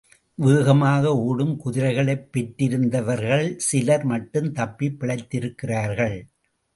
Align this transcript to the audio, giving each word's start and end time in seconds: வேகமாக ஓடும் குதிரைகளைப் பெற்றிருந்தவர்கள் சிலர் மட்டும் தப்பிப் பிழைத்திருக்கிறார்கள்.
வேகமாக 0.35 1.15
ஓடும் 1.17 1.57
குதிரைகளைப் 1.57 2.29
பெற்றிருந்தவர்கள் 2.31 3.55
சிலர் 3.57 4.03
மட்டும் 4.03 4.51
தப்பிப் 4.51 4.99
பிழைத்திருக்கிறார்கள். 4.99 6.17